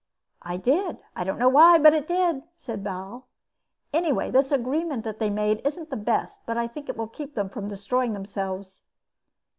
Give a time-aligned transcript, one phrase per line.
[0.49, 0.97] "It did.
[1.15, 3.27] I don't know why, but it did," said Bal.
[3.93, 7.49] "Anyway, this agreement they made isn't the best but I think it will keep them
[7.49, 8.81] from destroying themselves."